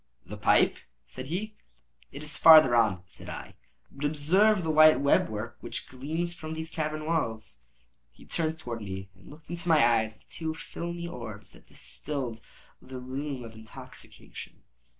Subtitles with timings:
[0.25, 1.53] "The pipe," said he.
[2.11, 3.53] "It is farther on," said I;
[3.91, 7.65] "but observe the white web work which gleams from these cavern walls."
[8.09, 12.41] He turned towards me, and looked into my eyes with two filmy orbs that distilled
[12.81, 14.63] the rheum of intoxication.